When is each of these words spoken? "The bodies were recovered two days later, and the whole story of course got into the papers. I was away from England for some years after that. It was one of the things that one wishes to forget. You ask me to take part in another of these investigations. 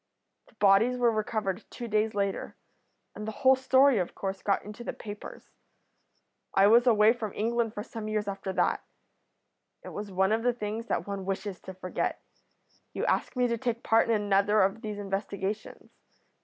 "The 0.47 0.55
bodies 0.55 0.97
were 0.97 1.11
recovered 1.11 1.63
two 1.69 1.87
days 1.87 2.15
later, 2.15 2.55
and 3.13 3.27
the 3.27 3.31
whole 3.31 3.55
story 3.55 3.99
of 3.99 4.15
course 4.15 4.41
got 4.41 4.65
into 4.65 4.83
the 4.83 4.93
papers. 4.93 5.51
I 6.55 6.65
was 6.65 6.87
away 6.87 7.13
from 7.13 7.33
England 7.35 7.75
for 7.75 7.83
some 7.83 8.07
years 8.07 8.27
after 8.27 8.51
that. 8.53 8.83
It 9.83 9.89
was 9.89 10.09
one 10.11 10.31
of 10.31 10.41
the 10.41 10.53
things 10.53 10.87
that 10.87 11.05
one 11.05 11.23
wishes 11.23 11.59
to 11.59 11.75
forget. 11.75 12.19
You 12.93 13.05
ask 13.05 13.35
me 13.35 13.47
to 13.49 13.59
take 13.59 13.83
part 13.83 14.09
in 14.09 14.19
another 14.19 14.63
of 14.63 14.81
these 14.81 14.97
investigations. 14.97 15.91